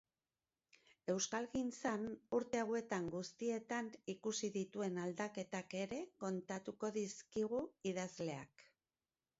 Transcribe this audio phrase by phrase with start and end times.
[1.13, 2.07] Euskalgintzan,
[2.37, 8.69] urte hauetan guztietan ikusi dituen aldaketak ere kontatuko dizkigu idazleak.